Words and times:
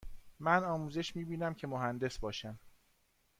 من 0.39 0.63
آموزش 0.63 1.15
می 1.15 1.25
بینم 1.25 1.53
که 1.53 1.67
مهندس 1.67 2.19
باشم. 2.19 2.59